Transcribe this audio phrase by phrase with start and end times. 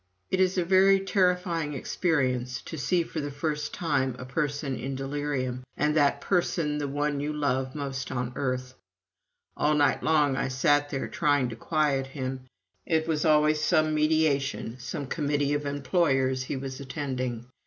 [0.31, 4.93] It is a very terrifying experience to see for the first time a person in
[4.93, 8.73] a delirium, and that person the one you love most on earth.
[9.55, 12.45] All night long I sat there trying to quiet him
[12.83, 17.45] it was always some mediation, some committee of employers he was attending.